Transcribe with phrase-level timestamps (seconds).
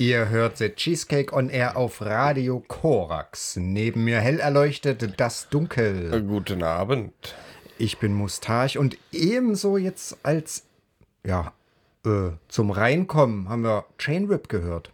[0.00, 3.56] Ihr hört The Cheesecake on Air auf Radio Korax.
[3.56, 6.24] Neben mir hell erleuchtet das Dunkel.
[6.26, 7.12] Guten Abend.
[7.76, 10.62] Ich bin Mustache und ebenso jetzt als,
[11.22, 11.52] ja,
[12.06, 14.90] äh, zum Reinkommen haben wir Chain Rip gehört.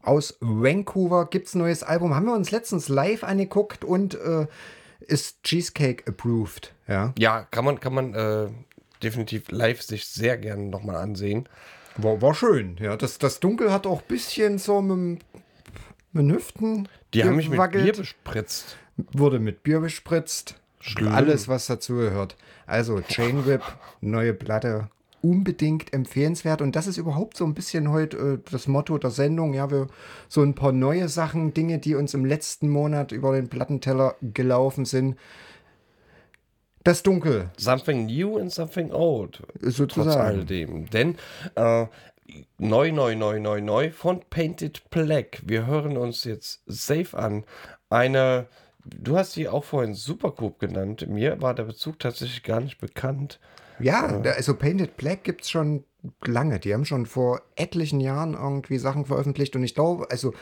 [0.00, 2.14] Aus Vancouver gibt's ein neues Album.
[2.14, 4.46] Haben wir uns letztens live angeguckt und äh,
[5.00, 6.72] ist Cheesecake approved.
[6.88, 8.48] Ja, Ja, kann man, kann man äh,
[9.02, 11.46] definitiv live sich sehr gerne nochmal ansehen.
[11.96, 12.76] War, war schön.
[12.80, 15.20] Ja, das, das Dunkel hat auch ein bisschen so mit,
[16.12, 17.70] mit den Hüften Die haben mich mit.
[17.72, 18.76] Bier bespritzt.
[19.12, 20.56] wurde mit Bier bespritzt.
[20.80, 21.12] Schlimm.
[21.12, 22.36] Alles, was dazu gehört.
[22.66, 23.62] Also Chain Whip,
[24.00, 24.88] neue Platte,
[25.22, 26.62] unbedingt empfehlenswert.
[26.62, 29.52] Und das ist überhaupt so ein bisschen heute äh, das Motto der Sendung.
[29.52, 29.88] Ja, wir
[30.28, 34.84] so ein paar neue Sachen, Dinge, die uns im letzten Monat über den Plattenteller gelaufen
[36.82, 39.42] Das Dunkel, Something new and something old.
[39.60, 40.20] Trotz sozusagen.
[40.20, 40.88] alledem.
[40.90, 41.16] Denn
[41.54, 41.86] äh,
[42.58, 45.42] neu, neu, neu, neu, neu von Painted Black.
[45.44, 47.44] Wir hören uns jetzt safe an.
[47.90, 48.46] Eine,
[48.84, 51.06] du hast sie auch vorhin Supergroup genannt.
[51.08, 53.40] Mir war der Bezug tatsächlich gar nicht bekannt.
[53.78, 55.84] Ja, da- also Painted Black gibt es schon
[56.24, 56.60] lange.
[56.60, 60.32] Die haben schon vor etlichen Jahren irgendwie Sachen veröffentlicht und ich glaube, also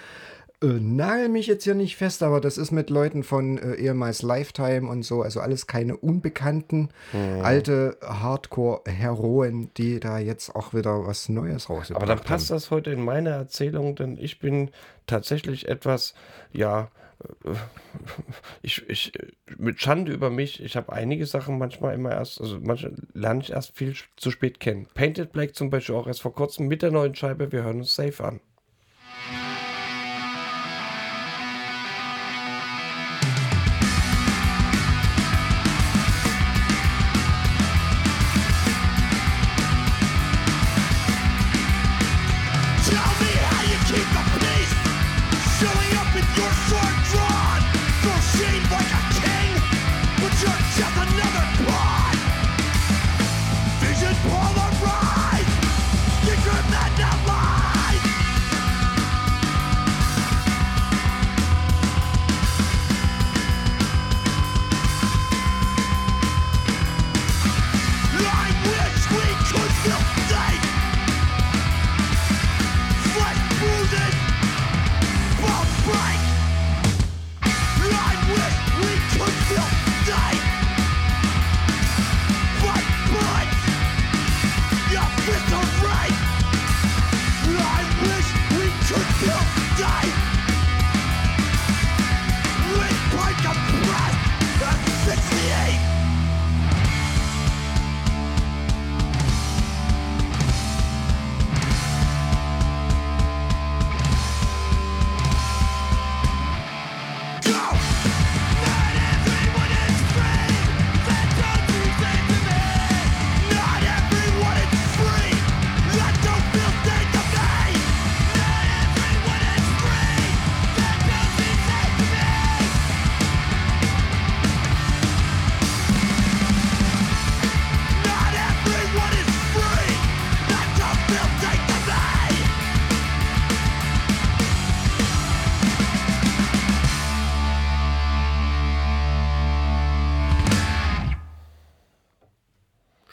[0.63, 4.23] äh, nagel mich jetzt hier nicht fest, aber das ist mit Leuten von äh, ehemals
[4.23, 6.89] Lifetime und so, also alles keine unbekannten
[7.43, 12.57] alte Hardcore-Heroen, die da jetzt auch wieder was Neues rausgebracht Aber dann passt haben.
[12.57, 14.71] das heute in meine Erzählung, denn ich bin
[15.07, 16.15] tatsächlich etwas,
[16.53, 16.91] ja,
[17.45, 17.51] äh,
[18.63, 19.13] ich, ich,
[19.57, 23.53] mit Schande über mich, ich habe einige Sachen manchmal immer erst, also manche lerne ich
[23.53, 24.87] erst viel zu spät kennen.
[24.95, 27.95] Painted Black zum Beispiel auch erst vor kurzem mit der neuen Scheibe, wir hören uns
[27.95, 28.41] safe an.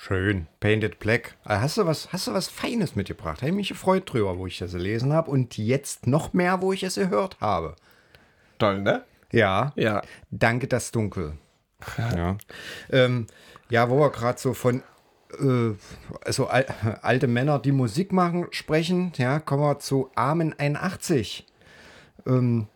[0.07, 0.45] Schön.
[0.59, 1.35] Painted Black.
[1.45, 3.41] Äh, Hast du was, hast du was Feines mitgebracht?
[3.41, 5.31] Habe ich mich gefreut drüber, wo ich das gelesen habe.
[5.31, 7.75] Und jetzt noch mehr, wo ich es gehört habe.
[8.59, 9.03] Toll, ne?
[9.31, 9.73] Ja.
[9.75, 10.03] Ja.
[10.29, 11.33] Danke, das Dunkel.
[11.97, 12.37] Ja,
[12.91, 13.25] ähm,
[13.69, 14.83] ja wo wir gerade so von
[16.23, 16.65] also al
[17.01, 21.45] alte Männer, die Musik machen, sprechen, ja, kommen wir zu Armen 81.
[22.27, 22.67] Ähm,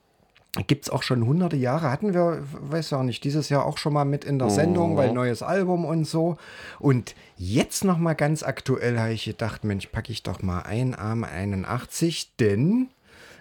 [0.66, 3.94] Gibt es auch schon hunderte Jahre, hatten wir, weiß ja nicht, dieses Jahr auch schon
[3.94, 6.38] mal mit in der Sendung, weil neues Album und so.
[6.80, 10.96] Und jetzt noch mal ganz aktuell habe ich gedacht, Mensch, packe ich doch mal ein,
[10.96, 12.90] Arm 81, denn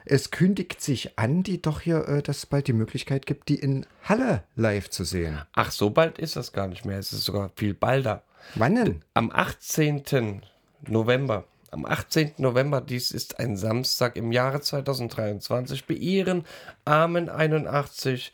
[0.05, 3.57] es kündigt sich an, die doch hier, äh, dass es bald die Möglichkeit gibt, die
[3.57, 5.41] in Halle live zu sehen.
[5.55, 6.99] Ach, so bald ist das gar nicht mehr.
[6.99, 8.23] Es ist sogar viel balder.
[8.55, 9.03] Wann denn?
[9.15, 10.43] Am 18.
[10.87, 11.45] November.
[11.71, 12.33] Am 18.
[12.39, 16.45] November, dies ist ein Samstag im Jahre 2023, beehren
[16.85, 18.33] Armen 81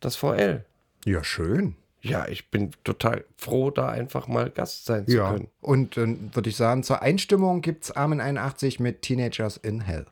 [0.00, 0.64] das VL.
[1.04, 1.74] Ja, schön.
[2.02, 5.32] Ja, ich bin total froh, da einfach mal Gast sein zu Ja.
[5.32, 5.48] können.
[5.60, 10.06] Und dann würde ich sagen, zur Einstimmung gibt es Armen 81 mit Teenagers in Hell.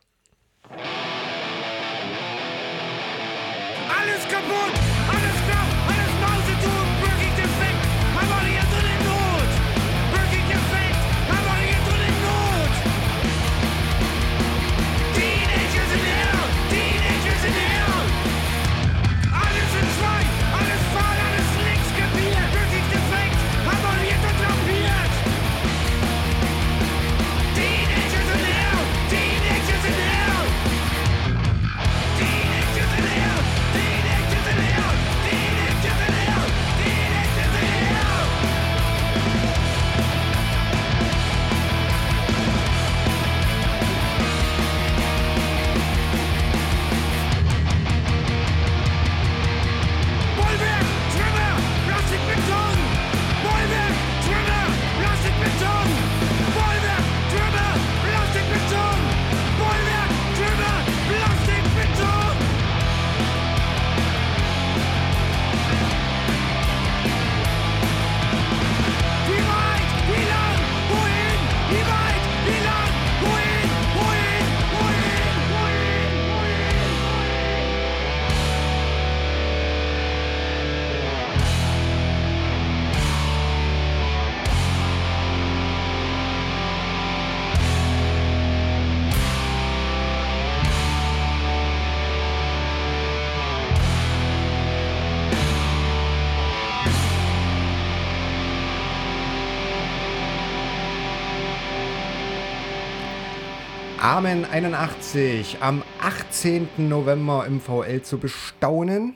[104.15, 106.69] Armen 81 am 18.
[106.77, 109.13] November im VL zu bestaunen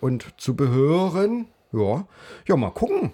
[0.00, 1.46] und zu behören.
[1.72, 2.06] Ja,
[2.48, 3.12] ja, mal gucken.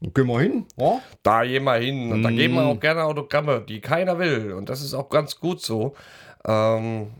[0.00, 0.66] Gehen wir hin.
[0.76, 1.00] Ja?
[1.22, 2.10] Da gehen wir hin.
[2.10, 4.52] Und da geben wir auch gerne Autogramme, die keiner will.
[4.52, 5.94] Und das ist auch ganz gut so.
[6.44, 7.12] Ähm,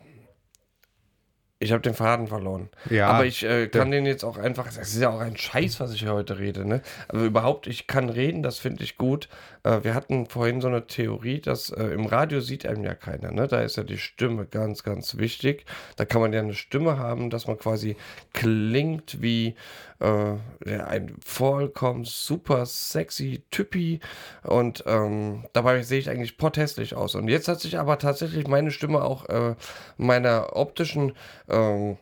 [1.60, 2.68] ich habe den Faden verloren.
[2.88, 3.06] Ja.
[3.10, 4.64] Aber ich äh, kann den jetzt auch einfach.
[4.64, 6.66] Das ist ja auch ein Scheiß, was ich hier heute rede.
[6.66, 6.82] Ne?
[7.06, 9.28] Aber überhaupt, ich kann reden, das finde ich gut.
[9.62, 13.30] Äh, wir hatten vorhin so eine Theorie, dass äh, im Radio sieht einem ja keiner.
[13.32, 13.46] Ne?
[13.48, 15.64] Da ist ja die Stimme ganz, ganz wichtig.
[15.96, 17.96] Da kann man ja eine Stimme haben, dass man quasi
[18.32, 19.54] klingt wie
[20.00, 20.34] äh,
[20.66, 24.00] ja, ein vollkommen super sexy Typi.
[24.42, 27.14] Und ähm, dabei sehe ich eigentlich potthässlich aus.
[27.14, 29.54] Und jetzt hat sich aber tatsächlich meine Stimme auch äh,
[29.96, 31.12] meiner optischen
[31.48, 31.98] ähm,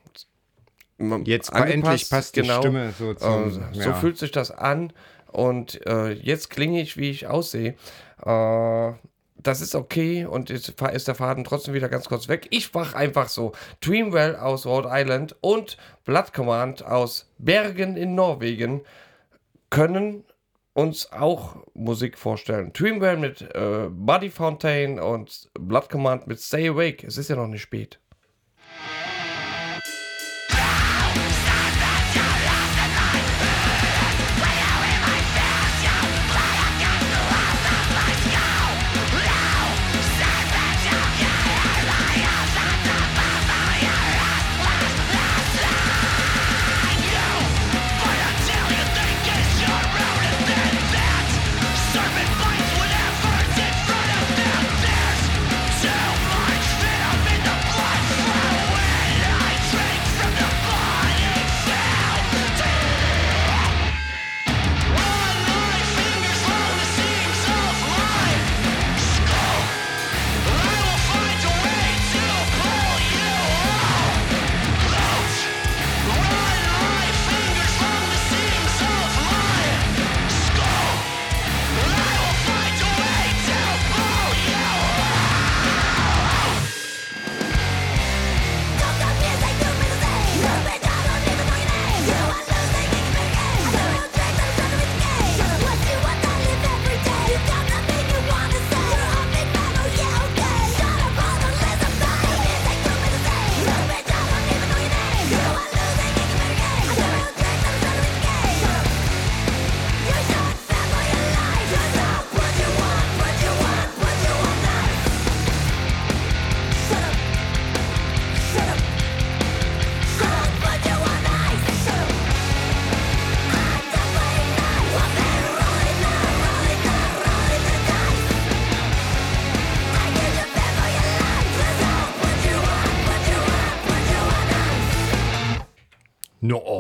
[1.24, 3.94] Jetzt endlich passt die Stimme so zum- Äh, so ja.
[3.94, 4.92] fühlt sich das an
[5.32, 7.74] und äh, jetzt klinge ich, wie ich aussehe.
[8.24, 8.92] Äh,
[9.40, 12.48] das ist okay und jetzt ist der Faden trotzdem wieder ganz kurz weg.
[12.50, 13.52] Ich mach einfach so.
[13.80, 18.82] Dreamwell aus Rhode Island und Blood Command aus Bergen in Norwegen
[19.70, 20.24] können
[20.74, 22.72] uns auch Musik vorstellen.
[22.72, 27.06] Dreamwell mit äh, Buddy Fontaine und Blood Command mit Stay Awake.
[27.06, 27.98] Es ist ja noch nicht spät.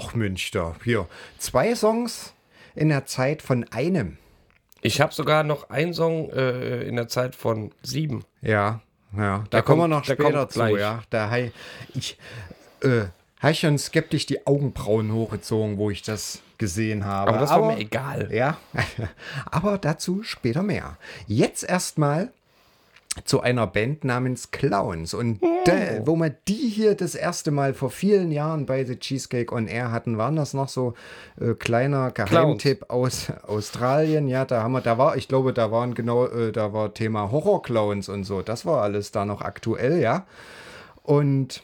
[0.08, 0.74] Na, och Mensch, da.
[0.84, 1.06] Hier,
[1.38, 2.32] zwei Songs
[2.74, 4.16] in der Zeit von einem.
[4.80, 8.24] Ich habe sogar noch einen Song äh, in der Zeit von sieben.
[8.40, 8.80] Ja,
[9.16, 9.38] ja.
[9.38, 10.78] Da Der kommen wir noch später zu, gleich.
[10.78, 11.02] ja.
[11.10, 11.52] Da hei,
[11.94, 12.16] ich
[12.82, 13.06] äh,
[13.40, 17.30] habe schon skeptisch die Augenbrauen hochgezogen, wo ich das gesehen habe.
[17.30, 18.32] Aber das war mir egal.
[18.32, 18.58] Ja,
[19.46, 20.96] aber dazu später mehr.
[21.26, 22.32] Jetzt erstmal
[23.24, 25.14] zu einer Band namens Clowns.
[25.14, 25.48] Und Hm.
[25.64, 29.66] da, wo wir die hier das erste Mal vor vielen Jahren bei The Cheesecake on
[29.66, 30.94] Air hatten, waren das noch so
[31.40, 34.28] äh, kleiner Geheimtipp aus Australien.
[34.28, 37.30] Ja, da haben wir, da war, ich glaube, da waren genau, äh, da war Thema
[37.30, 38.42] Horror-Clowns und so.
[38.42, 40.26] Das war alles da noch aktuell, ja.
[41.02, 41.62] Und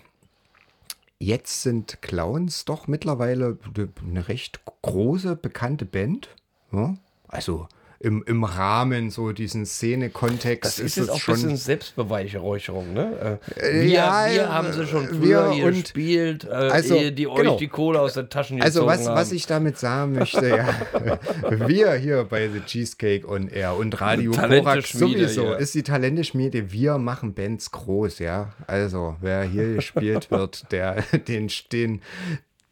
[1.18, 3.58] jetzt sind Clowns doch mittlerweile
[4.06, 6.28] eine recht große, bekannte Band.
[6.72, 6.94] Ja?
[7.28, 7.68] Also
[8.04, 11.34] im, im Rahmen so diesen Szene-Kontext Das ist ist jetzt es auch ein schon.
[11.34, 13.38] bisschen Selbstbeweihräucherung, ne?
[13.56, 16.96] Äh, Äh, wir, ja, wir äh, haben sie schon wir früher hier gespielt, äh, Also,
[16.96, 17.56] ehe die euch genau.
[17.56, 19.16] die Kohle aus den Taschen Also was, haben.
[19.16, 21.18] was ich damit sagen möchte, ja,
[21.66, 25.54] wir hier bei The Cheesecake on Air und Radio Korax sowieso ja.
[25.54, 28.52] ist die Talenteschmiede, wir machen Bands groß, ja.
[28.66, 32.02] Also wer hier gespielt wird, der den stehen,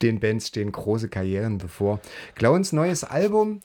[0.02, 2.00] den Bands stehen große Karrieren bevor.
[2.34, 3.62] Clowns neues Album.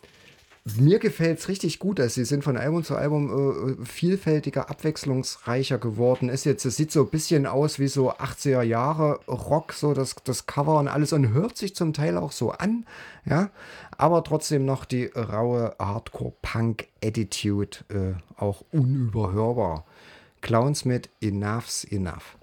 [0.75, 5.77] Mir gefällt es richtig gut, dass sie sind von Album zu Album äh, vielfältiger, abwechslungsreicher
[5.77, 6.27] geworden.
[6.29, 10.15] Ist jetzt, es sieht so ein bisschen aus wie so 80er Jahre Rock, so das,
[10.23, 12.85] das Cover und alles und hört sich zum Teil auch so an,
[13.25, 13.49] ja.
[13.97, 19.85] Aber trotzdem noch die raue Hardcore-Punk-Attitude äh, auch unüberhörbar.
[20.41, 22.37] Clowns mit Enough's Enough.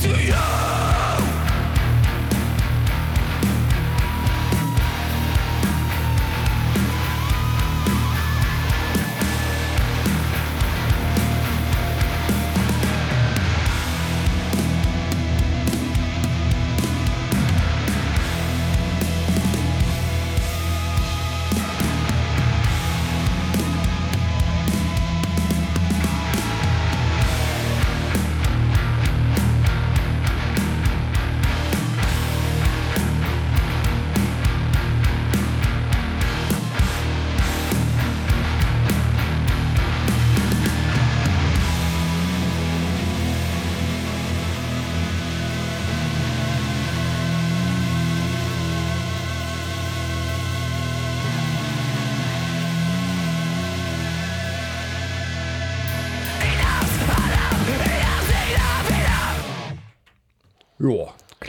[0.00, 0.47] To you.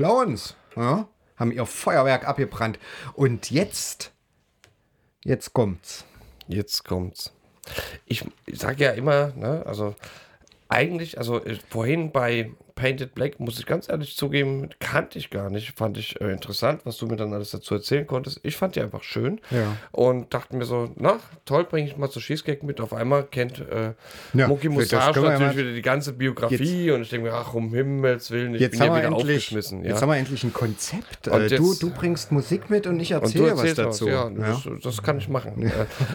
[0.09, 2.79] Clowns ja, haben ihr Feuerwerk abgebrannt.
[3.13, 4.11] Und jetzt,
[5.23, 6.03] jetzt kommt's.
[6.47, 7.31] Jetzt kommt's.
[8.05, 9.95] Ich, ich sage ja immer, ne, also
[10.67, 15.49] eigentlich, also äh, vorhin bei Painted Black, muss ich ganz ehrlich zugeben, kannte ich gar
[15.49, 15.77] nicht.
[15.77, 18.39] Fand ich äh, interessant, was du mir dann alles dazu erzählen konntest.
[18.43, 19.75] Ich fand die einfach schön Ja.
[19.91, 22.79] und dachte mir so, na, toll, bringe ich mal zu Cheesecake mit.
[22.79, 23.93] Auf einmal kennt äh,
[24.33, 27.73] Ja, Mucki das Mustache natürlich wieder die ganze Biografie und ich denke mir, ach, um
[27.73, 29.83] Himmels Willen, ich Jetzt bin haben, ja wir wieder endlich, aufgeschmissen.
[29.83, 29.89] Ja.
[29.89, 31.27] jetzt haben wir endlich ein Konzept.
[31.27, 34.05] Und Äh, du, jetzt- du bringst Musik mit und ich du erzähle was dazu.
[34.05, 34.61] was, ja, Ja.
[34.63, 35.63] Das, das kann ich machen.
[35.63, 35.71] Äh,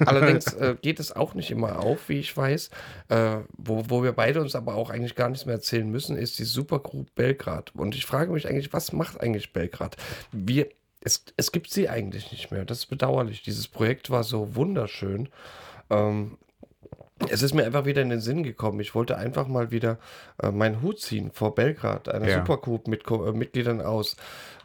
[0.06, 2.70] allerdings äh, geht es auch nicht immer auf, wie ich weiß.
[3.14, 6.40] Äh, wo, wo wir beide uns aber auch eigentlich gar nichts mehr erzählen müssen, ist
[6.40, 7.72] die Supergroup Belgrad.
[7.76, 9.96] Und ich frage mich eigentlich, was macht eigentlich Belgrad?
[10.32, 10.66] Wir,
[11.00, 12.64] es, es gibt sie eigentlich nicht mehr.
[12.64, 13.42] Das ist bedauerlich.
[13.42, 15.28] Dieses Projekt war so wunderschön.
[15.90, 16.38] Ähm,
[17.28, 18.80] es ist mir einfach wieder in den Sinn gekommen.
[18.80, 19.98] Ich wollte einfach mal wieder
[20.42, 22.38] äh, meinen Hut ziehen vor Belgrad, einer Ja.
[22.38, 24.16] Supergroup mit äh, Mitgliedern aus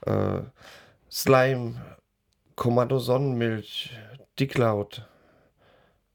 [0.07, 0.39] äh,
[1.11, 1.75] Slime,
[2.55, 3.95] Kommando Sonnenmilch,
[4.39, 5.07] Dicklaut.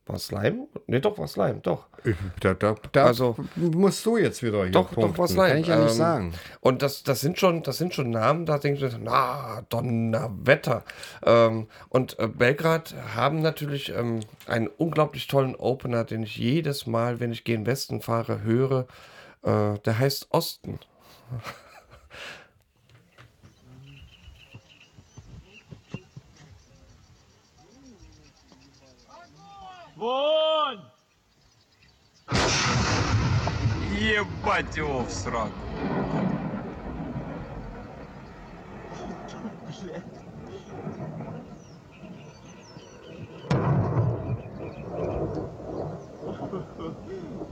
[0.07, 0.67] War Slime?
[0.87, 1.87] Ne, doch, war Slime, doch.
[2.41, 5.17] Da, da, da Also- musst du jetzt wieder hier Doch, doch, punkten.
[5.19, 5.49] was Slime.
[5.49, 6.35] Kann ich ja nicht Ähm, sagen.
[6.61, 10.85] Und das, das, sind schon, das sind schon Namen, da denke ich, na, Donnerwetter.
[11.25, 17.19] Ähm, und äh, Belgrad haben natürlich ähm, einen unglaublich tollen Opener, den ich jedes Mal,
[17.19, 18.87] wenn ich gen Westen fahre, höre.
[19.43, 20.79] Äh, der heißt Osten.
[29.97, 30.81] Вон!
[33.93, 35.53] Ебать его в сраку.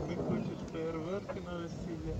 [0.08, 2.16] Не хочеш фейерверки на весілля?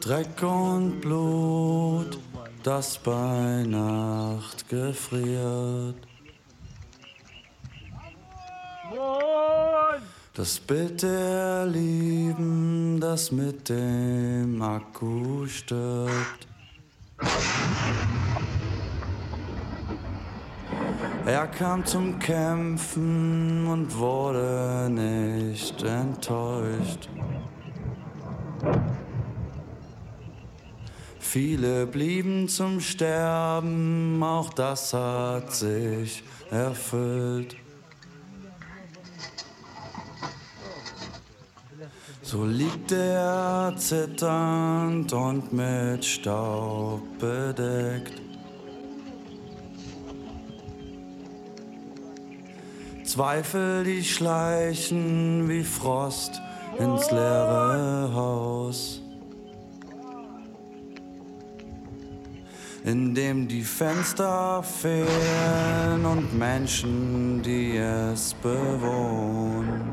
[0.00, 2.18] Dreck und Blut,
[2.62, 5.96] das bei Nacht gefriert.
[10.34, 16.46] Das Bild der Lieben, das mit dem Akku stirbt.
[21.24, 27.08] Er kam zum Kämpfen und wurde nicht enttäuscht.
[31.18, 37.56] Viele blieben zum Sterben, auch das hat sich erfüllt.
[42.20, 48.20] So liegt er zitternd und mit Staub bedeckt.
[53.04, 56.40] Zweifel, die schleichen wie Frost
[56.78, 58.31] ins leere Haus.
[62.84, 69.92] In dem die Fenster fehlen und Menschen, die es bewohnen.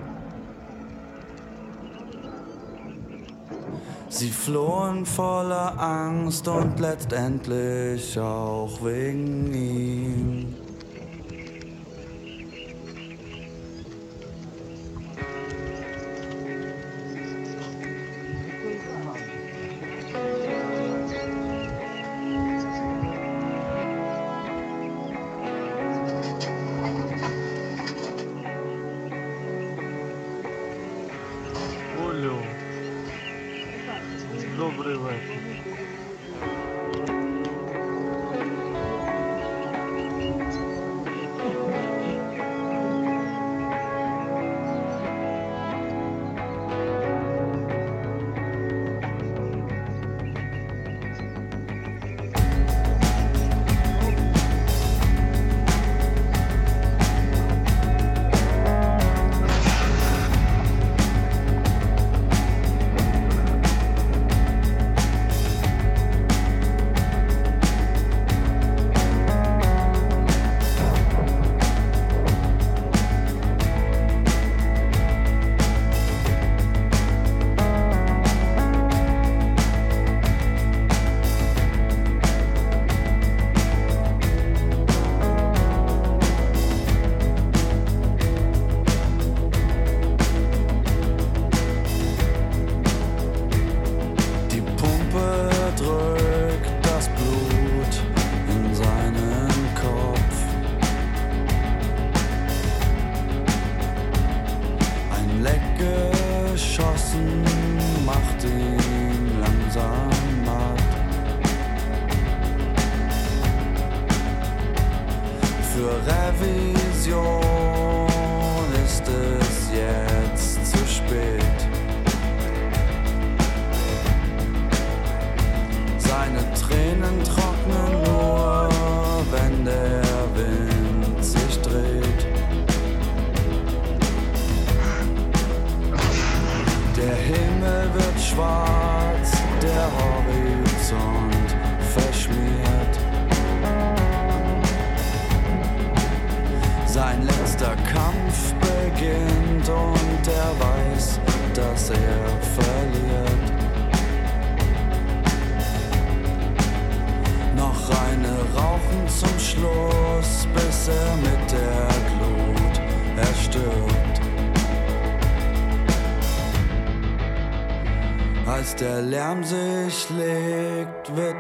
[4.10, 10.59] Sie flohen voller Angst und letztendlich auch wegen ihm.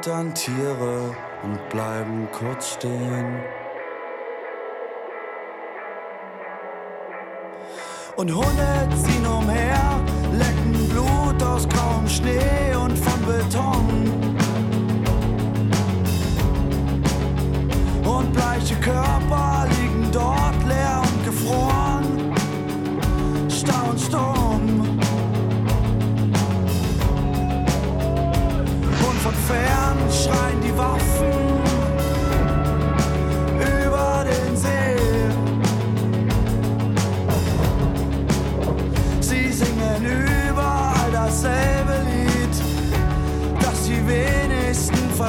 [0.05, 3.39] Dann Tiere und bleiben kurz stehen.
[8.15, 12.48] Und Hunde ziehen umher, lecken Blut aus grauem Schnee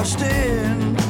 [0.03, 1.00] lost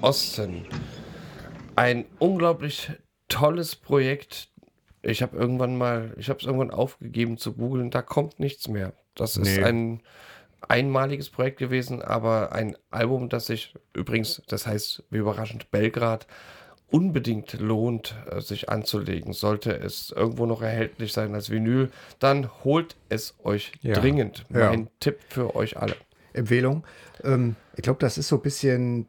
[0.00, 0.64] Osten.
[1.76, 2.90] Ein unglaublich
[3.28, 4.48] tolles Projekt.
[5.02, 8.92] Ich habe irgendwann mal, ich habe es irgendwann aufgegeben zu googeln, da kommt nichts mehr.
[9.14, 9.64] Das ist Nee.
[9.64, 10.00] ein
[10.68, 16.26] einmaliges Projekt gewesen, aber ein Album, das sich übrigens, das heißt, wie überraschend, Belgrad,
[16.90, 19.32] unbedingt lohnt, äh, sich anzulegen.
[19.32, 23.94] Sollte es irgendwo noch erhältlich sein als Vinyl, dann holt es euch Ja.
[23.94, 24.44] dringend.
[24.50, 24.70] Ja.
[24.70, 25.96] Mein Tipp für euch alle.
[26.32, 26.84] Empfehlung.
[27.24, 29.06] Ähm, ich glaube, das ist so ein bisschen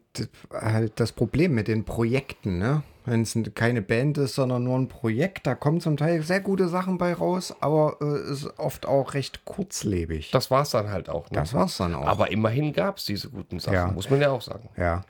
[0.52, 2.84] halt das Problem mit den Projekten, ne?
[3.04, 6.68] Wenn es keine Band ist, sondern nur ein Projekt, da kommen zum Teil sehr gute
[6.68, 10.30] Sachen bei raus, aber äh, ist oft auch recht kurzlebig.
[10.30, 11.28] Das war es dann halt auch.
[11.30, 11.38] Ne?
[11.38, 12.06] Das war's dann auch.
[12.06, 13.86] Aber immerhin gab es diese guten Sachen, Ja.
[13.88, 14.68] muss man ja auch sagen.
[14.76, 15.02] Ja.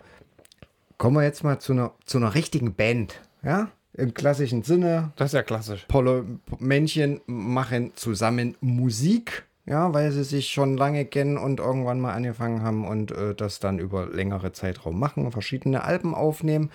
[0.97, 3.69] Kommen wir jetzt mal zu einer, zu einer richtigen Band, ja?
[3.93, 5.85] Im klassischen Sinne, Das ist ja klassisch.
[5.89, 6.25] Polo
[6.59, 12.63] Männchen machen zusammen Musik, ja, weil sie sich schon lange kennen und irgendwann mal angefangen
[12.63, 16.71] haben und äh, das dann über längere Zeitraum machen, verschiedene Alben aufnehmen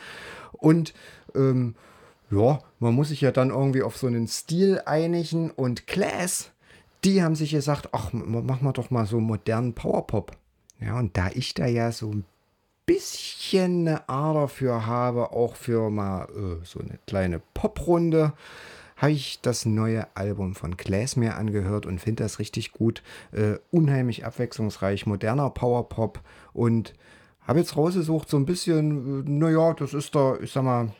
[0.53, 0.93] und
[1.35, 1.75] ähm,
[2.31, 6.51] ja, man muss sich ja dann irgendwie auf so einen Stil einigen und Class,
[7.03, 10.31] die haben sich gesagt, ach, machen wir doch mal so modernen Powerpop.
[10.79, 12.25] Ja, und da ich da ja so ein
[12.85, 18.33] bisschen eine Ader für habe, auch für mal äh, so eine kleine Poprunde,
[18.95, 23.03] habe ich das neue Album von Class mir angehört und finde das richtig gut.
[23.31, 26.21] Äh, unheimlich abwechslungsreich, moderner Powerpop
[26.53, 26.93] und
[27.41, 30.93] habe jetzt rausgesucht, so ein bisschen, äh, naja, das ist der, ich sag mal,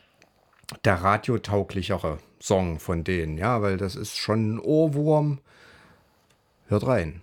[0.84, 5.38] der radiotauglichere Song von denen, ja, weil das ist schon ein Ohrwurm.
[6.68, 7.22] Hört rein.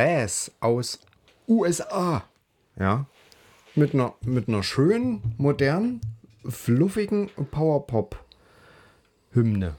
[0.00, 0.98] Class aus
[1.46, 2.24] USA.
[2.78, 3.04] Ja.
[3.74, 6.00] Mit einer, mit einer schönen, modernen,
[6.48, 9.76] fluffigen Powerpop-Hymne.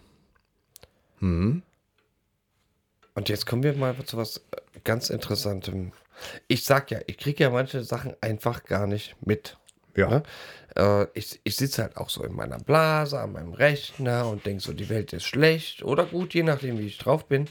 [1.21, 1.63] Und
[3.25, 4.41] jetzt kommen wir mal zu was äh,
[4.84, 5.91] ganz Interessantem.
[6.47, 9.57] Ich sag ja, ich kriege ja manche Sachen einfach gar nicht mit.
[9.95, 10.07] Ja.
[10.07, 10.21] Ne?
[10.75, 14.62] Äh, ich ich sitze halt auch so in meiner Blase, an meinem Rechner und denke
[14.62, 17.47] so, die Welt ist schlecht oder gut, je nachdem, wie ich drauf bin.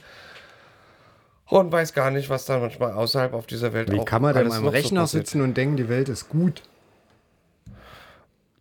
[1.51, 4.33] Und weiß gar nicht, was da manchmal außerhalb auf dieser Welt Wie auch kann man
[4.33, 5.27] denn am so Rechner passiert.
[5.27, 6.63] sitzen und denken, die Welt ist gut?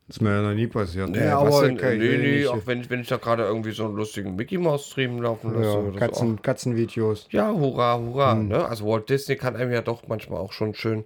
[0.09, 1.09] Das ist mir ja noch nie passiert.
[1.09, 1.77] Nee, Ja, was aber denn?
[1.77, 4.59] nee, nee, nicht- auch wenn, ich- wenn ich da gerade irgendwie so einen lustigen Mickey
[4.59, 5.69] Mouse Stream laufen lasse.
[5.69, 7.29] ja, oder so, Katzen, Katzenvideos.
[7.31, 8.33] Ja, hurra, hurra.
[8.33, 8.49] Hm.
[8.49, 8.65] Ne?
[8.69, 11.05] Also Walt Disney kann einem ja doch manchmal auch schon schön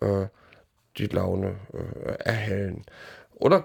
[0.00, 0.26] äh,
[0.98, 2.84] die Laune äh, erhellen.
[3.34, 3.64] Oder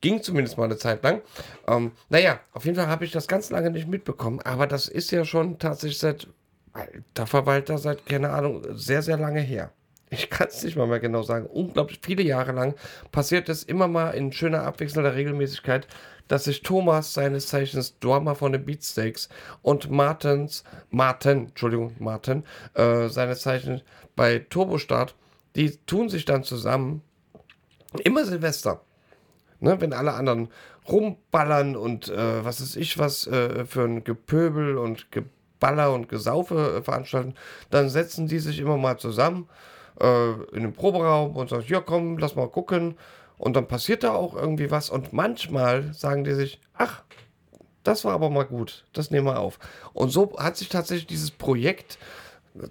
[0.00, 1.22] ging zumindest mal eine Zeit lang.
[1.68, 5.12] Ähm, naja, auf jeden Fall habe ich das ganz lange nicht mitbekommen, aber das ist
[5.12, 6.26] ja schon tatsächlich seit,
[6.76, 9.72] alter Verwalter, seit, keine Ahnung, sehr, sehr lange her.
[10.10, 11.46] Ich kann es nicht mal mehr genau sagen.
[11.46, 12.74] Unglaublich viele Jahre lang
[13.10, 15.88] passiert es immer mal in schöner abwechselnder Regelmäßigkeit,
[16.28, 19.28] dass sich Thomas, seines Zeichens Drummer von den Beatsteaks,
[19.62, 23.82] und Martens, Martin, Entschuldigung, Martin, äh, seines Zeichens
[24.14, 25.14] bei Turbostart,
[25.56, 27.02] die tun sich dann zusammen,
[28.04, 28.82] immer Silvester,
[29.60, 30.48] ne, wenn alle anderen
[30.88, 35.10] rumballern und äh, was ist ich was äh, für ein Gepöbel und
[35.58, 37.34] Geballer und Gesaufe äh, veranstalten,
[37.70, 39.48] dann setzen die sich immer mal zusammen
[40.00, 42.96] äh, in den Proberaum und sagen, ja komm, lass mal gucken.
[43.38, 47.02] Und dann passiert da auch irgendwie was und manchmal sagen die sich, ach,
[47.82, 49.58] das war aber mal gut, das nehmen wir auf.
[49.92, 51.98] Und so hat sich tatsächlich dieses Projekt,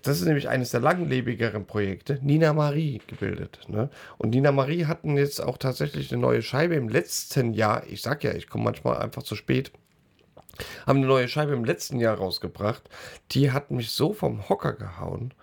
[0.02, 3.60] das ist nämlich eines der langlebigeren Projekte, Nina Marie gebildet.
[3.68, 3.90] Ne?
[4.18, 7.84] Und Nina Marie hatten jetzt auch tatsächlich eine neue Scheibe im letzten Jahr.
[7.88, 9.72] Ich sag ja, ich komme manchmal einfach zu spät.
[10.86, 12.84] Haben eine neue Scheibe im letzten Jahr rausgebracht.
[13.32, 15.34] Die hat mich so vom Hocker gehauen.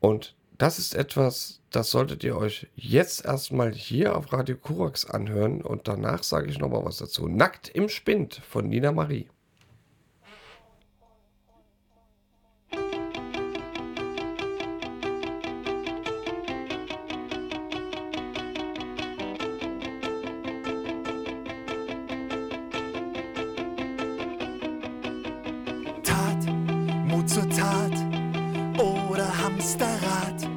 [0.00, 5.62] Und das ist etwas, das solltet ihr euch jetzt erstmal hier auf Radio Kurax anhören
[5.62, 7.28] und danach sage ich nochmal was dazu.
[7.28, 9.28] Nackt im Spind von Nina Marie.
[27.34, 27.92] Zur Tat
[28.76, 30.48] oder Hamsterrad.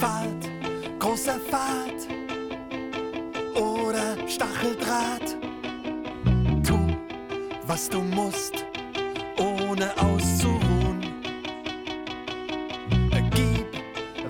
[0.00, 0.50] Fahrt,
[0.98, 2.08] großer Fahrt
[3.54, 5.36] oder Stacheldraht.
[6.66, 6.76] Tu,
[7.68, 8.64] was du musst,
[9.38, 11.06] ohne auszuruhen.
[13.30, 13.66] Gib,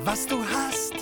[0.04, 0.97] was du hast,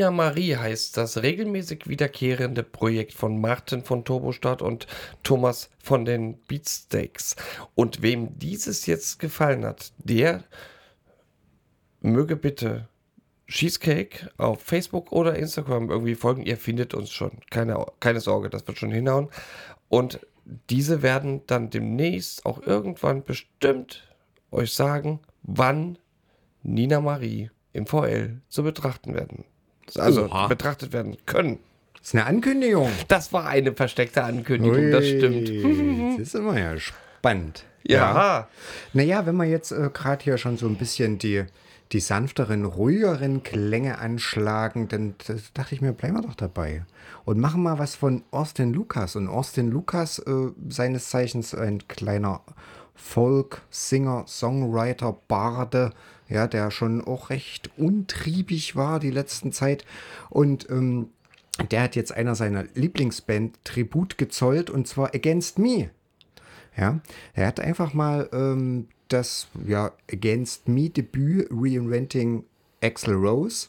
[0.00, 4.86] Nina Marie heißt das regelmäßig wiederkehrende Projekt von Martin von Turbostadt und
[5.22, 7.36] Thomas von den Beatsteaks.
[7.74, 10.42] Und wem dieses jetzt gefallen hat, der
[12.00, 12.88] möge bitte
[13.46, 16.46] Cheesecake auf Facebook oder Instagram irgendwie folgen.
[16.46, 17.32] Ihr findet uns schon.
[17.50, 19.28] Keine, keine Sorge, das wird schon hinhauen.
[19.90, 20.26] Und
[20.70, 24.08] diese werden dann demnächst auch irgendwann bestimmt
[24.50, 25.98] euch sagen, wann
[26.62, 29.44] Nina Marie im VL zu betrachten werden.
[29.98, 30.46] Also Oha.
[30.46, 31.58] betrachtet werden können.
[31.94, 32.90] Das ist eine Ankündigung.
[33.08, 35.48] Das war eine versteckte Ankündigung, das stimmt.
[36.18, 37.64] Das ist immer ja spannend.
[37.86, 38.48] Ja.
[38.92, 41.44] Naja, wenn wir jetzt äh, gerade hier schon so ein bisschen die,
[41.92, 45.14] die sanfteren, ruhigeren Klänge anschlagen, dann
[45.54, 46.84] dachte ich mir, bleiben wir doch dabei.
[47.24, 49.16] Und machen mal was von Austin Lucas.
[49.16, 52.42] Und Austin Lucas, äh, seines Zeichens ein kleiner
[52.94, 55.92] Folk, Singer, Songwriter, Barde,
[56.30, 59.84] ja, der schon auch recht untriebig war die letzten Zeit.
[60.30, 61.08] Und ähm,
[61.70, 65.90] der hat jetzt einer seiner Lieblingsband Tribut gezollt und zwar Against Me.
[66.76, 67.00] Ja,
[67.34, 72.44] er hat einfach mal ähm, das ja, Against Me Debüt Reinventing
[72.80, 73.68] Axel Rose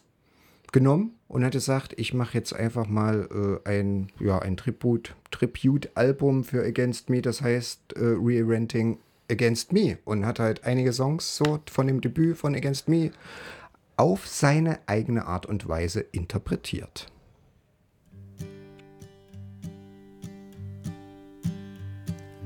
[0.72, 6.44] genommen und hat gesagt, ich mache jetzt einfach mal äh, ein, ja, ein Tribut, Tribute-Album
[6.44, 9.00] für Against Me, das heißt äh, Reinventing
[9.32, 13.12] Against Me und hat halt einige Songs so von dem Debüt von Against Me
[13.96, 17.08] auf seine eigene Art und Weise interpretiert.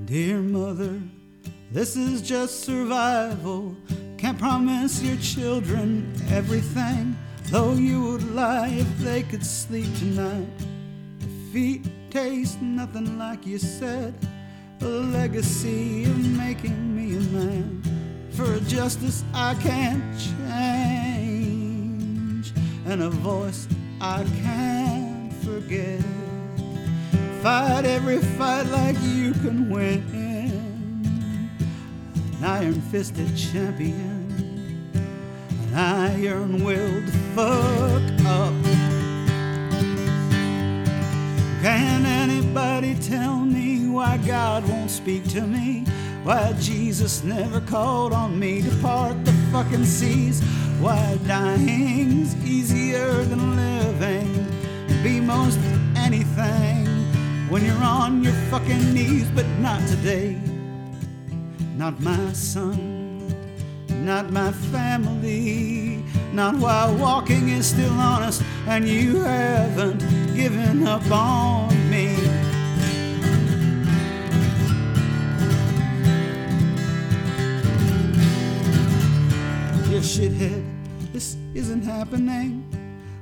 [0.05, 1.01] Dear Mother,
[1.73, 3.75] this is just survival.
[4.17, 7.15] Can't promise your children everything,
[7.51, 10.47] though you would lie if they could sleep tonight.
[11.51, 14.13] Feet taste nothing like you said.
[14.85, 17.81] A legacy of making me a man
[18.29, 21.25] for a justice I can't change
[22.85, 23.67] and a voice
[23.99, 26.03] I can't forget.
[27.41, 30.03] Fight every fight like you can win.
[32.37, 34.91] An iron fisted champion,
[35.49, 38.53] an iron willed fuck up.
[41.63, 45.85] Can anybody tell me why God won't speak to me?
[46.23, 50.41] Why Jesus never called on me to part the fucking seas?
[50.81, 54.47] Why dying's easier than living?
[55.01, 55.57] Be most
[55.95, 56.85] anything
[57.47, 60.41] when you're on your fucking knees, but not today.
[61.77, 63.33] Not my son,
[64.03, 69.99] not my family, not while walking is still honest and you haven't
[70.35, 71.74] given up on
[80.05, 80.63] shithead,
[81.13, 82.63] this isn't happening.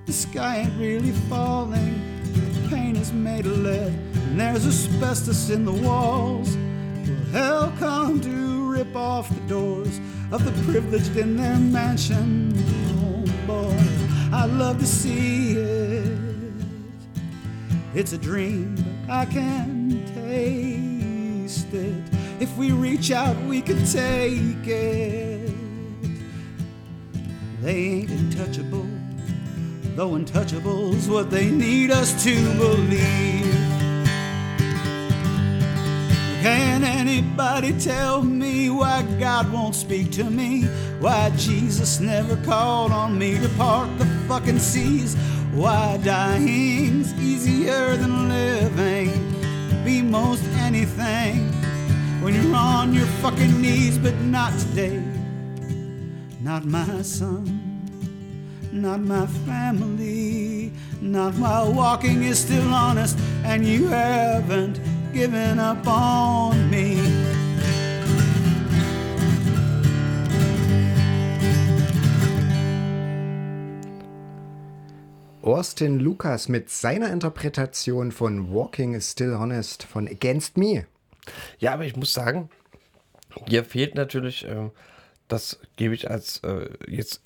[0.05, 2.01] The sky ain't really falling.
[2.23, 6.57] The paint is made of lead, and there's asbestos in the walls.
[7.07, 12.53] Will hell come to rip off the doors of the privileged in their mansion?
[12.99, 16.19] Oh boy, I'd love to see it.
[17.95, 18.75] It's a dream,
[19.07, 22.03] but I can taste it.
[22.41, 25.32] If we reach out, we can take it.
[27.63, 28.85] They ain't untouchable,
[29.95, 33.55] though untouchable's what they need us to believe.
[36.41, 40.63] Can anybody tell me why God won't speak to me?
[40.99, 45.15] Why Jesus never called on me to part the fucking seas?
[45.53, 49.09] Why dying's easier than living?
[49.85, 51.47] Be most anything
[52.21, 55.01] when you're on your fucking knees, but not today.
[56.43, 57.45] Not my son,
[58.73, 64.81] not my family, not while walking is still honest, and you haven't
[65.13, 66.99] given up on me.
[75.41, 80.87] Austin Lucas mit seiner Interpretation von Walking is Still Honest von Against Me.
[81.59, 82.49] Ja, aber ich muss sagen,
[83.47, 84.71] hier fehlt natürlich, ähm,
[85.33, 87.21] das gebe ich als äh, jetzt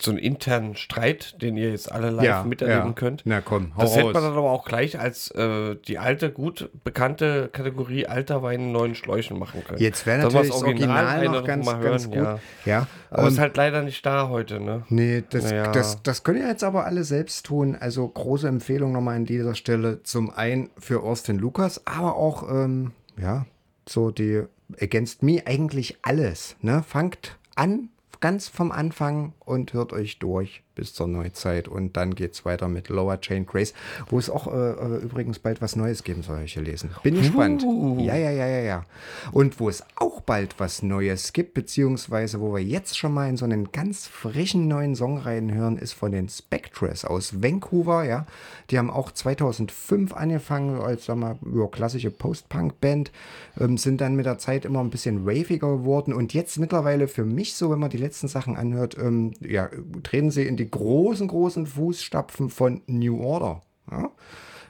[0.00, 2.92] so einen internen Streit, den ihr jetzt alle live Ja, miterleben ja.
[2.92, 3.22] könnt.
[3.24, 4.14] Na komm, hau Das hätte raus.
[4.14, 8.72] man dann aber auch gleich als äh, die alte, gut bekannte Kategorie alter Wein in
[8.72, 9.80] neuen Schläuchen machen können.
[9.80, 12.04] Jetzt wäre natürlich das Original eine noch ganz, ganz hören?
[12.04, 12.14] gut.
[12.14, 12.38] Ja.
[12.64, 14.84] Ja, Aber ähm, ist halt leider nicht da heute, ne?
[14.88, 15.72] Nee, das, Naja.
[15.72, 17.76] das, das können ja jetzt aber alle selbst tun.
[17.78, 20.02] Also große Empfehlung nochmal an dieser Stelle.
[20.02, 23.46] Zum einen für Austin Lucas, aber auch, ähm, ja,
[23.88, 24.42] so die
[24.80, 26.56] Against Me eigentlich alles.
[26.60, 26.82] Ne?
[26.82, 27.90] Fangt an,
[28.20, 31.66] ganz vom Anfang und hört euch durch bis zur Neuzeit.
[31.66, 33.74] Und dann geht's weiter mit Lower Chain Grace,
[34.08, 36.90] wo es auch äh, äh, übrigens bald was Neues geben soll, ich gelesen.
[37.02, 37.64] Bin gespannt.
[37.98, 38.84] Ja, ja, ja, ja, ja.
[39.32, 43.36] Und wo es auch bald was Neues gibt, beziehungsweise wo wir jetzt schon mal in
[43.36, 48.26] so einen ganz frischen neuen Song reinhören, ist von den Spectres aus Vancouver, ja.
[48.70, 53.10] Die haben auch 2005 angefangen als, sag mal, ja, klassische Post-Punk-Band,
[53.58, 57.24] ähm, sind dann mit der Zeit immer ein bisschen waviger geworden und jetzt mittlerweile für
[57.24, 59.70] mich so, wenn man die letzten Sachen anhört, ähm, ja,
[60.02, 63.62] treten sie in die großen, großen Fußstapfen von New Order.
[63.90, 64.10] Ja?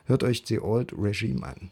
[0.06, 1.70] Hört euch The Old Regime an.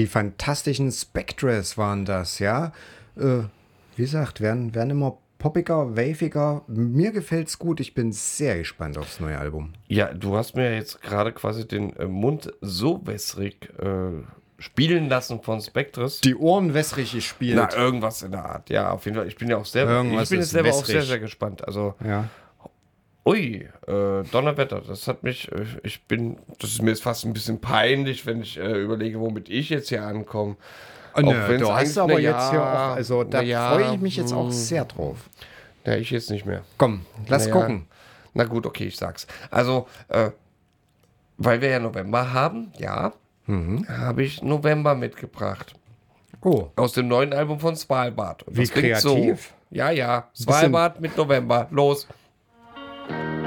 [0.00, 2.72] Die fantastischen Spectres waren das, ja.
[3.18, 3.42] Äh,
[3.96, 6.62] wie gesagt, werden, werden immer poppiger, waviger.
[6.68, 7.80] Mir gefällt's gut.
[7.80, 9.74] Ich bin sehr gespannt aufs neue Album.
[9.88, 14.22] Ja, du hast mir jetzt gerade quasi den äh, Mund so wässrig äh,
[14.58, 16.22] spielen lassen von Spectres.
[16.22, 17.56] Die Ohren wässrig gespielt.
[17.56, 18.70] Na, irgendwas in der Art.
[18.70, 19.28] Ja, auf jeden Fall.
[19.28, 21.62] Ich bin ja auch Irgendwas ich bin jetzt selber auch sehr, sehr gespannt.
[21.66, 22.30] Also, ja.
[23.24, 27.32] Ui, äh, Donnerwetter, das hat mich, äh, ich bin, das ist mir jetzt fast ein
[27.32, 30.56] bisschen peinlich, wenn ich äh, überlege, womit ich jetzt hier ankomme.
[31.16, 33.72] Oh, ne, wenn's du hast aber na jetzt hier ja, auch, also da na ja,
[33.72, 34.52] freue ich mich jetzt auch hm.
[34.52, 35.28] sehr drauf.
[35.84, 36.62] Ja, ich jetzt nicht mehr.
[36.78, 37.86] Komm, lass Naja, gucken.
[38.32, 39.26] Na gut, okay, ich sag's.
[39.50, 40.30] Also, äh,
[41.36, 43.12] weil wir ja November haben, ja,
[43.88, 45.74] habe ich November mitgebracht.
[46.42, 48.44] Oh, Aus dem neuen Album von Svalbard.
[48.44, 49.02] Und Wie kreativ.
[49.02, 49.76] So.
[49.76, 50.28] Ja, ja.
[50.34, 51.66] Svalbard mit November.
[51.70, 52.06] Los.
[53.10, 53.39] Thank you.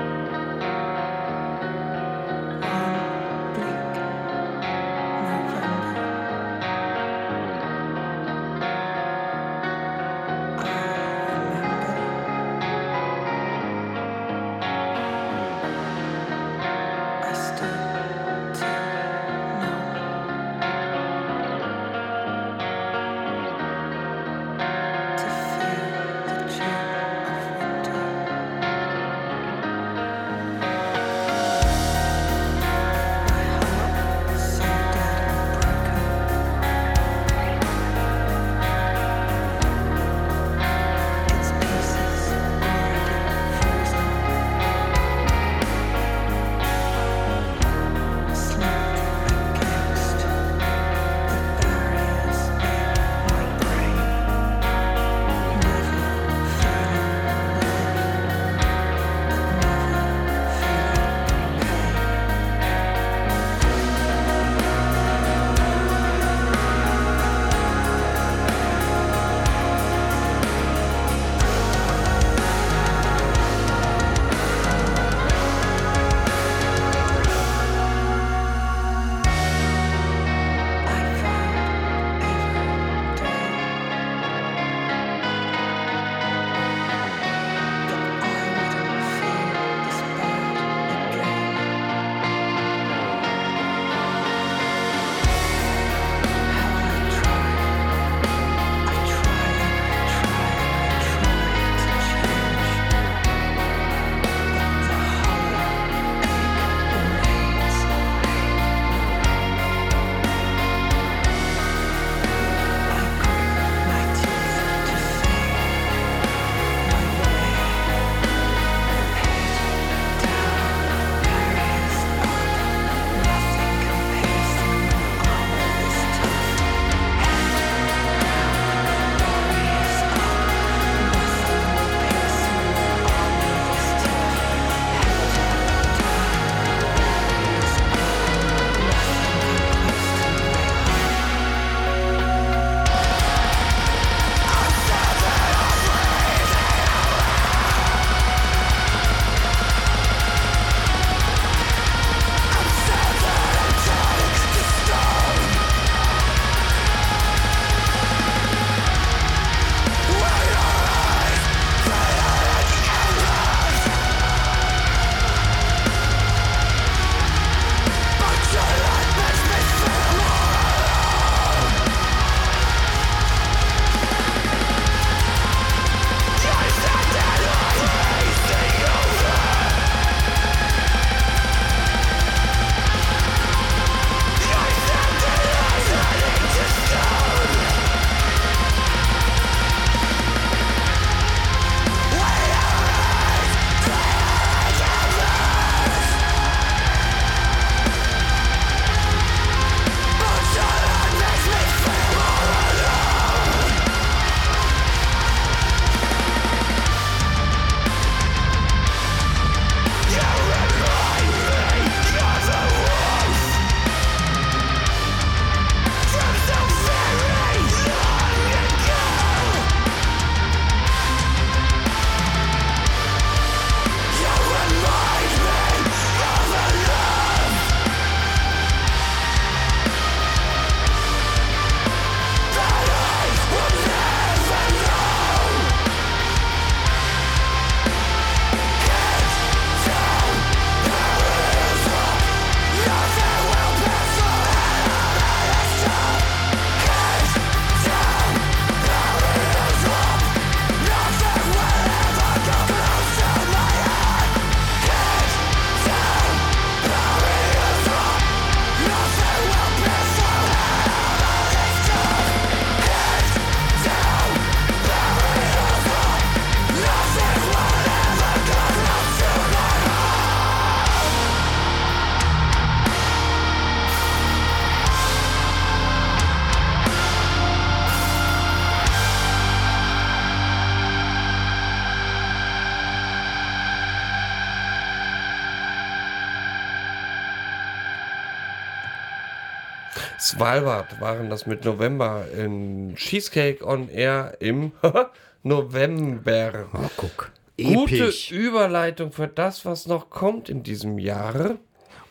[290.34, 294.72] Svalbard waren das mit November in Cheesecake on Air im
[295.44, 296.66] November.
[296.74, 297.32] Oh, guck.
[297.58, 298.32] Gute Episch.
[298.32, 301.58] Überleitung für das, was noch kommt in diesem Jahr.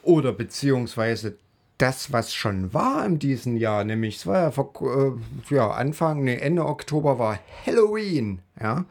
[0.05, 1.37] Oder beziehungsweise
[1.79, 6.23] das, was schon war in diesem Jahr, nämlich es war ja, vor, äh, ja Anfang,
[6.23, 8.85] nee, Ende Oktober war Halloween, ja.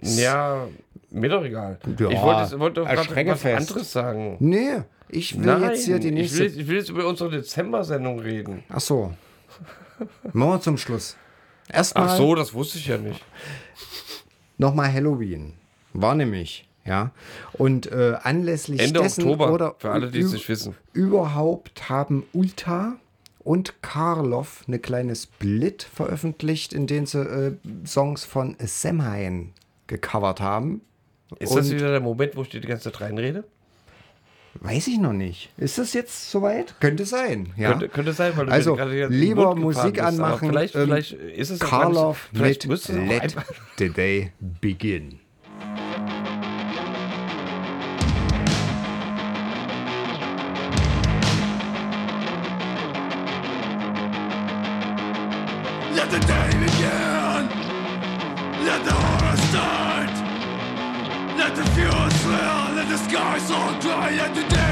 [0.00, 0.68] Ja,
[1.10, 1.78] mir doch egal.
[1.98, 4.36] Ja, ich wollte, wollte gerade was anderes sagen.
[4.38, 6.38] Nee, ich will Nein, jetzt hier die ich, nächste.
[6.40, 8.64] will, ich will jetzt über unsere Dezember-Sendung reden.
[8.68, 9.12] Ach so.
[10.32, 11.16] Machen wir zum Schluss.
[11.68, 13.24] Erstmal Ach so, das wusste ich ja nicht.
[14.58, 15.54] nochmal Halloween.
[15.92, 17.12] War nämlich, ja.
[17.52, 20.74] Und äh, anlässlich Ende dessen Oktober, oder für alle, die es nicht wissen.
[20.92, 22.96] Überhaupt haben Ulta
[23.38, 27.52] und Karloff eine kleine Split veröffentlicht, in denen sie äh,
[27.86, 29.52] Songs von Samhain
[29.86, 30.80] gecovert haben.
[31.38, 33.44] Ist das Und- wieder der Moment, wo ich dir die ganze Zeit reinrede?
[34.60, 35.50] Weiß ich noch nicht.
[35.56, 36.74] Ist das jetzt soweit?
[36.80, 37.52] Könnte sein.
[37.56, 37.70] Ja.
[37.70, 40.48] Könnte, könnte sein, weil du Also, gerade lieber Musik bist, anmachen.
[40.48, 43.44] Vielleicht, ähm, vielleicht ist es Karloff vielleicht mit Let einfach-
[43.78, 45.18] the Day Begin.
[64.04, 64.63] fire die.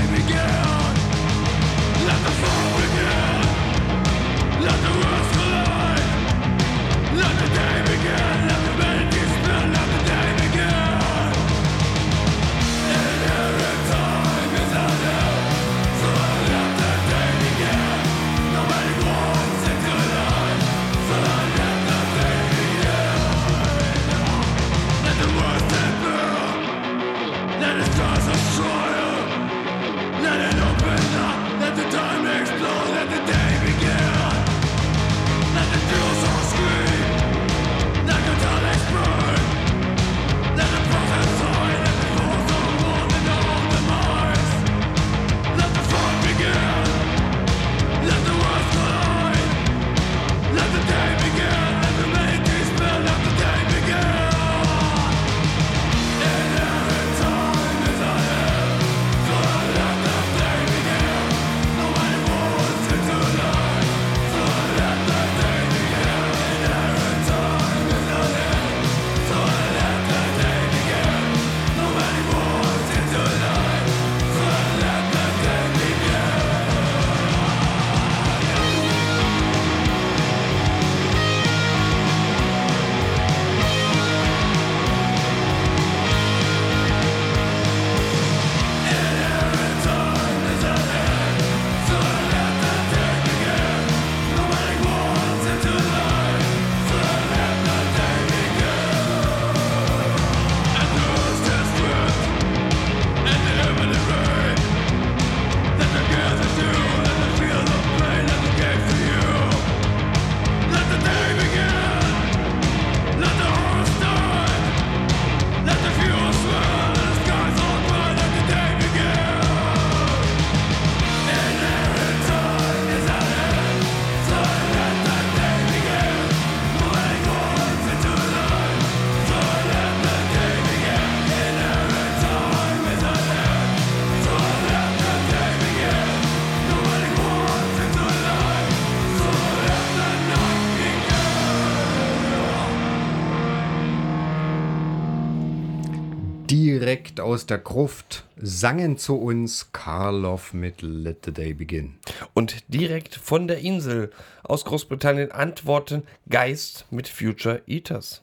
[147.13, 151.99] Direkt aus der Gruft sangen zu uns Karloff mit Let the Day Begin.
[152.33, 154.11] Und direkt von der Insel
[154.43, 158.23] aus Großbritannien antworten Geist mit Future Eaters.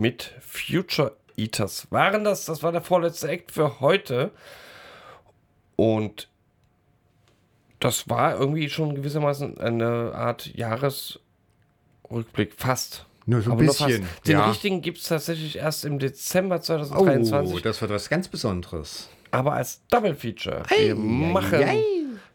[0.00, 2.46] Mit Future Eaters waren das.
[2.46, 4.30] Das war der vorletzte Act für heute.
[5.76, 6.28] Und
[7.78, 12.54] das war irgendwie schon gewissermaßen eine Art Jahresrückblick.
[12.56, 13.06] Fast.
[13.26, 14.06] Nur so ein Aber bisschen.
[14.26, 14.48] Den ja.
[14.48, 17.62] richtigen gibt es tatsächlich erst im Dezember Oh, 2023.
[17.62, 19.08] das wird was ganz Besonderes.
[19.30, 20.62] aber als Double Feature.
[20.76, 21.62] Wir machen,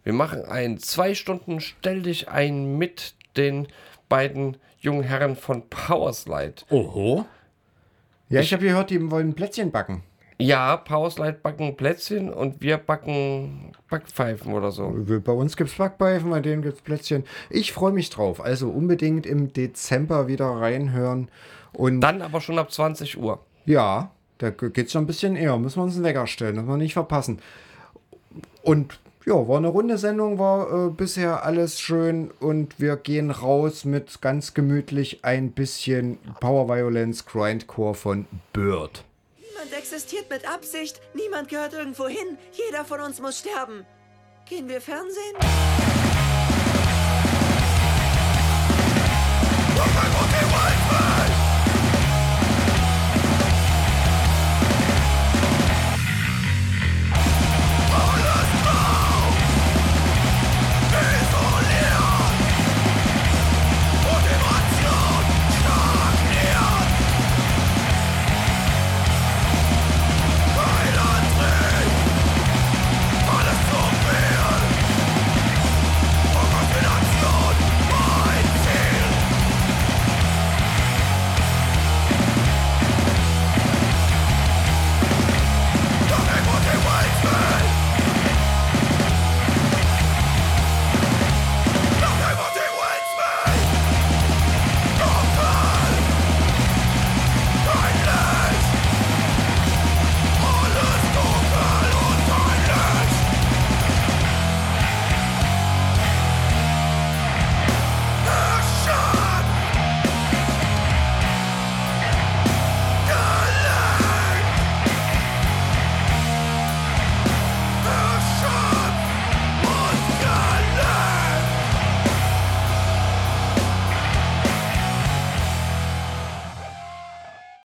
[0.03, 3.67] wir machen ein zwei Stunden Stell dich ein mit den
[4.07, 6.63] beiden jungen Herren von Powerslide.
[6.69, 7.25] Oho.
[8.35, 10.03] Ja, ich habe gehört, die wollen Plätzchen backen.
[10.37, 14.93] Ja, Powerslide backen Plätzchen und wir backen Backpfeifen oder so.
[15.23, 17.23] Bei uns gibt es Backpfeifen, bei denen gibt es Plätzchen.
[17.49, 18.43] Ich freue mich drauf.
[18.43, 21.29] Also unbedingt im Dezember wieder reinhören.
[21.71, 23.39] Und Dann aber schon ab 20 Uhr.
[23.65, 25.57] ja, da geht es schon ein bisschen eher.
[25.57, 27.39] Müssen wir uns einen Wecker stellen, dass wir nicht verpassen.
[28.63, 33.83] Und ja, war eine runde Sendung, war äh, bisher alles schön und wir gehen raus
[33.83, 39.03] mit ganz gemütlich ein bisschen Power Violence Grindcore von Bird.
[39.37, 43.85] Niemand existiert mit Absicht, niemand gehört irgendwo hin, jeder von uns muss sterben.
[44.47, 45.35] Gehen wir Fernsehen?